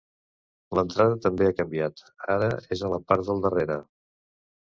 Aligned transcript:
L'entrada 0.77 1.19
també 1.25 1.45
ha 1.49 1.53
canviat, 1.59 2.01
ara 2.37 2.49
és 2.77 2.83
a 2.83 2.91
la 2.95 3.01
part 3.13 3.29
del 3.29 3.45
darrere. 3.47 3.79